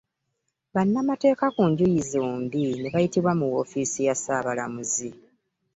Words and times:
Bannamateeka 0.73 1.45
ku 1.55 1.61
njuuyi 1.69 2.01
zombi 2.11 2.63
ne 2.79 2.89
bayitibwa 2.93 3.31
mu 3.39 3.45
woofiisi 3.51 3.99
ya 4.07 4.15
Ssaabalamuzi. 4.17 5.09